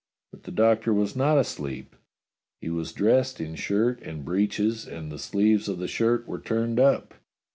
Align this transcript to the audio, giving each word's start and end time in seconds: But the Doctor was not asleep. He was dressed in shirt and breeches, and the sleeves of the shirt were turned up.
But 0.31 0.45
the 0.45 0.51
Doctor 0.51 0.91
was 0.95 1.15
not 1.15 1.37
asleep. 1.37 1.95
He 2.59 2.71
was 2.71 2.91
dressed 2.91 3.39
in 3.39 3.53
shirt 3.53 4.01
and 4.01 4.25
breeches, 4.25 4.87
and 4.87 5.11
the 5.11 5.19
sleeves 5.19 5.69
of 5.69 5.77
the 5.77 5.87
shirt 5.87 6.27
were 6.27 6.41
turned 6.41 6.79
up. 6.79 7.13